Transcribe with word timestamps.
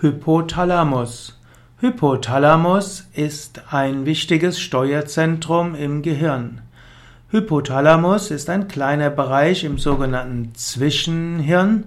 Hypothalamus. 0.00 1.40
Hypothalamus 1.80 3.08
ist 3.14 3.62
ein 3.72 4.06
wichtiges 4.06 4.60
Steuerzentrum 4.60 5.74
im 5.74 6.02
Gehirn. 6.02 6.60
Hypothalamus 7.30 8.30
ist 8.30 8.48
ein 8.48 8.68
kleiner 8.68 9.10
Bereich 9.10 9.64
im 9.64 9.76
sogenannten 9.76 10.54
Zwischenhirn. 10.54 11.82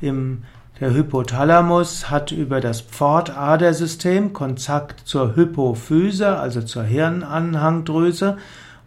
Der 0.00 0.94
Hypothalamus 0.94 2.08
hat 2.08 2.30
über 2.30 2.60
das 2.60 2.80
Pfortadersystem 2.80 4.32
Kontakt 4.32 5.00
zur 5.08 5.34
Hypophyse, 5.34 6.38
also 6.38 6.62
zur 6.62 6.84
Hirnanhangdrüse, 6.84 8.36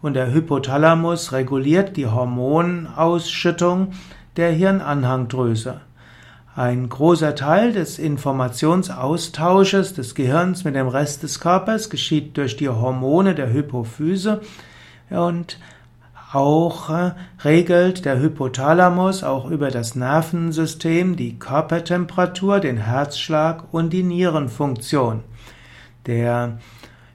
und 0.00 0.14
der 0.14 0.32
Hypothalamus 0.32 1.32
reguliert 1.32 1.98
die 1.98 2.06
Hormonausschüttung 2.06 3.92
der 4.38 4.50
Hirnanhangdrüse. 4.50 5.82
Ein 6.54 6.90
großer 6.90 7.34
Teil 7.34 7.72
des 7.72 7.98
Informationsaustausches 7.98 9.94
des 9.94 10.14
Gehirns 10.14 10.64
mit 10.64 10.74
dem 10.74 10.86
Rest 10.86 11.22
des 11.22 11.40
Körpers 11.40 11.88
geschieht 11.88 12.36
durch 12.36 12.58
die 12.58 12.68
Hormone 12.68 13.34
der 13.34 13.50
Hypophyse 13.50 14.42
und 15.08 15.58
auch 16.34 16.90
äh, 16.90 17.12
regelt 17.42 18.04
der 18.04 18.20
Hypothalamus 18.20 19.24
auch 19.24 19.50
über 19.50 19.70
das 19.70 19.94
Nervensystem 19.94 21.16
die 21.16 21.38
Körpertemperatur, 21.38 22.60
den 22.60 22.76
Herzschlag 22.76 23.64
und 23.72 23.90
die 23.90 24.02
Nierenfunktion. 24.02 25.24
Der 26.04 26.58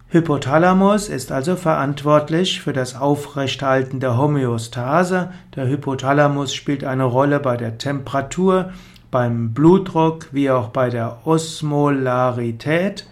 Hypothalamus 0.09 1.09
ist 1.09 1.31
also 1.31 1.55
verantwortlich 1.55 2.61
für 2.61 2.73
das 2.73 2.95
Aufrechthalten 2.95 3.99
der 3.99 4.17
Homöostase. 4.17 5.31
Der 5.55 5.67
Hypothalamus 5.67 6.55
spielt 6.55 6.83
eine 6.83 7.03
Rolle 7.03 7.39
bei 7.39 7.57
der 7.57 7.77
Temperatur, 7.77 8.71
beim 9.11 9.53
Blutdruck 9.53 10.27
wie 10.31 10.49
auch 10.51 10.69
bei 10.69 10.89
der 10.89 11.19
Osmolarität. 11.25 13.07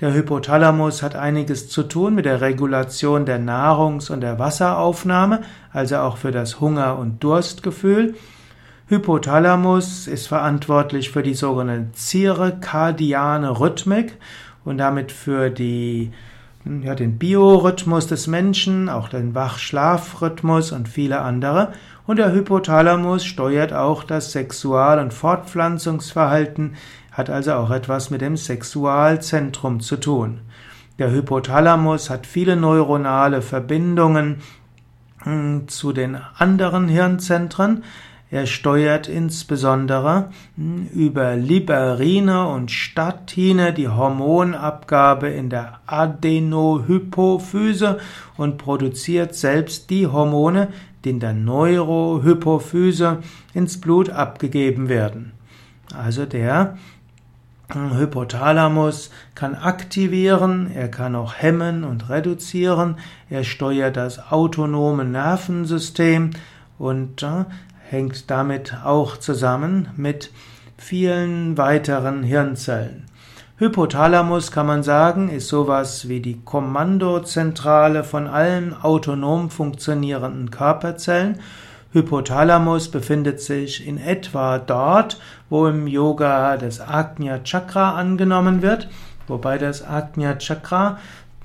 Der 0.00 0.14
Hypothalamus 0.14 1.02
hat 1.02 1.14
einiges 1.14 1.68
zu 1.68 1.82
tun 1.82 2.14
mit 2.14 2.24
der 2.24 2.40
Regulation 2.40 3.26
der 3.26 3.38
Nahrungs- 3.38 4.10
und 4.10 4.22
der 4.22 4.38
Wasseraufnahme, 4.38 5.42
also 5.72 5.98
auch 5.98 6.16
für 6.16 6.30
das 6.30 6.60
Hunger- 6.60 6.98
und 6.98 7.22
Durstgefühl. 7.22 8.14
Hypothalamus 8.88 10.08
ist 10.08 10.26
verantwortlich 10.26 11.10
für 11.10 11.22
die 11.22 11.34
sogenannte 11.34 11.92
zirkadiane 11.92 13.60
Rhythmik 13.60 14.16
und 14.64 14.78
damit 14.78 15.12
für 15.12 15.50
die 15.50 16.12
ja, 16.64 16.94
den 16.94 17.18
Biorhythmus 17.18 18.06
des 18.06 18.26
Menschen, 18.26 18.88
auch 18.88 19.08
den 19.08 19.34
Wach-Schlaf-Rhythmus 19.34 20.72
und 20.72 20.88
viele 20.88 21.20
andere. 21.22 21.72
Und 22.06 22.18
der 22.18 22.32
Hypothalamus 22.32 23.24
steuert 23.24 23.72
auch 23.72 24.04
das 24.04 24.32
Sexual- 24.32 24.98
und 24.98 25.14
Fortpflanzungsverhalten, 25.14 26.74
hat 27.12 27.30
also 27.30 27.54
auch 27.54 27.70
etwas 27.70 28.10
mit 28.10 28.20
dem 28.20 28.36
Sexualzentrum 28.36 29.80
zu 29.80 29.96
tun. 29.96 30.40
Der 30.98 31.10
Hypothalamus 31.10 32.10
hat 32.10 32.26
viele 32.26 32.56
neuronale 32.56 33.40
Verbindungen 33.40 34.42
hm, 35.22 35.66
zu 35.66 35.92
den 35.92 36.18
anderen 36.36 36.88
Hirnzentren. 36.88 37.84
Er 38.32 38.46
steuert 38.46 39.08
insbesondere 39.08 40.30
hm, 40.56 40.86
über 40.94 41.34
Liberine 41.34 42.46
und 42.46 42.70
Statine 42.70 43.72
die 43.72 43.88
Hormonabgabe 43.88 45.26
in 45.28 45.50
der 45.50 45.80
Adenohypophyse 45.86 47.98
und 48.36 48.56
produziert 48.56 49.34
selbst 49.34 49.90
die 49.90 50.06
Hormone, 50.06 50.68
die 51.04 51.10
in 51.10 51.18
der 51.18 51.32
Neurohypophyse 51.32 53.18
ins 53.52 53.80
Blut 53.80 54.10
abgegeben 54.10 54.88
werden. 54.88 55.32
Also 55.92 56.24
der 56.24 56.78
hm, 57.72 57.98
Hypothalamus 57.98 59.10
kann 59.34 59.56
aktivieren, 59.56 60.70
er 60.72 60.88
kann 60.88 61.16
auch 61.16 61.34
hemmen 61.34 61.82
und 61.82 62.08
reduzieren, 62.08 62.98
er 63.28 63.42
steuert 63.42 63.96
das 63.96 64.30
autonome 64.30 65.04
Nervensystem 65.04 66.30
und 66.78 67.24
äh, 67.24 67.44
hängt 67.90 68.30
damit 68.30 68.76
auch 68.84 69.16
zusammen 69.16 69.88
mit 69.96 70.30
vielen 70.78 71.58
weiteren 71.58 72.22
Hirnzellen. 72.22 73.06
Hypothalamus 73.58 74.52
kann 74.52 74.66
man 74.66 74.82
sagen, 74.82 75.28
ist 75.28 75.48
sowas 75.48 76.08
wie 76.08 76.20
die 76.20 76.40
Kommandozentrale 76.40 78.04
von 78.04 78.26
allen 78.26 78.74
autonom 78.80 79.50
funktionierenden 79.50 80.50
Körperzellen. 80.50 81.40
Hypothalamus 81.92 82.90
befindet 82.90 83.40
sich 83.40 83.86
in 83.86 83.98
etwa 83.98 84.58
dort, 84.58 85.20
wo 85.50 85.66
im 85.66 85.86
Yoga 85.88 86.56
das 86.56 86.80
Agnya 86.80 87.40
Chakra 87.42 87.96
angenommen 87.96 88.62
wird, 88.62 88.88
wobei 89.26 89.58
das 89.58 89.86
Agnya 89.86 90.36
Chakra 90.38 90.98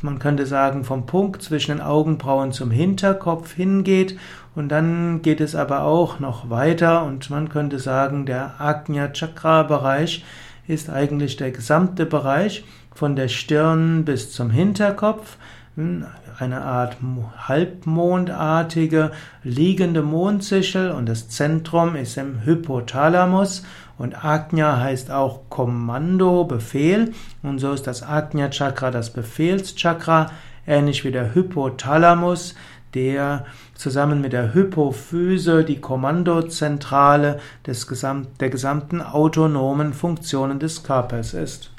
man 0.06 0.20
könnte 0.20 0.46
sagen, 0.46 0.86
vom 0.86 1.06
Punkt 1.06 1.42
zwischen 1.42 1.72
den 1.72 1.82
Augenbrauen 1.82 2.54
zum 2.54 2.72
Hinterkopf 2.72 3.54
hingeht. 3.54 4.18
Und 4.56 4.70
dann 4.70 5.22
geht 5.22 5.42
es 5.42 5.56
aber 5.56 5.84
auch 5.84 6.20
noch 6.20 6.50
weiter. 6.50 7.04
Und 7.04 7.30
man 7.30 7.50
könnte 7.50 7.80
sagen, 7.80 8.26
der 8.26 8.62
Agnya 8.62 9.10
Chakra 9.10 9.64
Bereich 9.64 10.24
ist 10.68 10.90
eigentlich 10.90 11.36
der 11.36 11.52
gesamte 11.52 12.06
Bereich 12.06 12.64
von 12.94 13.16
der 13.16 13.28
Stirn 13.28 14.06
bis 14.06 14.32
zum 14.32 14.50
Hinterkopf, 14.50 15.38
eine 15.78 16.62
Art 16.62 16.98
halbmondartige 17.38 19.12
liegende 19.44 20.02
Mondsichel 20.02 20.92
und 20.92 21.08
das 21.08 21.28
Zentrum 21.28 21.98
ist 21.98 22.18
im 22.18 22.46
Hypothalamus 22.46 23.64
und 23.98 24.24
Agnya 24.24 24.80
heißt 24.80 25.12
auch 25.12 25.42
Kommando, 25.50 26.46
Befehl 26.46 27.14
und 27.44 27.60
so 27.60 27.74
ist 27.74 27.88
das 27.88 28.04
Agnya 28.04 28.50
Chakra 28.50 28.90
das 28.90 29.12
Befehlschakra, 29.12 30.32
ähnlich 30.66 31.04
wie 31.04 31.12
der 31.12 31.36
Hypothalamus, 31.36 32.56
der 32.94 33.46
zusammen 33.74 34.22
mit 34.22 34.32
der 34.32 34.54
Hypophyse 34.54 35.66
die 35.66 35.82
Kommandozentrale 35.82 37.42
des 37.68 37.88
Gesamt, 37.88 38.40
der 38.40 38.50
gesamten 38.50 39.02
autonomen 39.02 39.94
Funktionen 39.94 40.60
des 40.60 40.84
Körpers 40.84 41.34
ist. 41.34 41.75